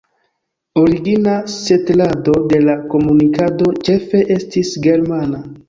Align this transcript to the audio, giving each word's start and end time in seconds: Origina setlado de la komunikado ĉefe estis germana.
Origina 0.83 1.35
setlado 1.57 2.35
de 2.53 2.63
la 2.65 2.77
komunikado 2.95 3.71
ĉefe 3.85 4.25
estis 4.41 4.77
germana. 4.91 5.47